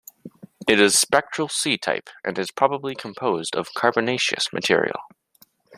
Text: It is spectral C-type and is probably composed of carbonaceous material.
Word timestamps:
It 0.67 0.81
is 0.81 0.97
spectral 0.97 1.47
C-type 1.47 2.09
and 2.25 2.39
is 2.39 2.49
probably 2.49 2.95
composed 2.95 3.55
of 3.55 3.71
carbonaceous 3.75 4.51
material. 4.51 4.99